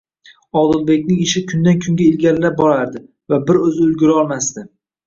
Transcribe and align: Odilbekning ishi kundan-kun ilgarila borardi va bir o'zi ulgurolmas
Odilbekning 0.61 1.19
ishi 1.25 1.43
kundan-kun 1.51 2.01
ilgarila 2.09 2.53
borardi 2.63 3.07
va 3.35 3.41
bir 3.51 3.65
o'zi 3.69 3.89
ulgurolmas 3.89 4.53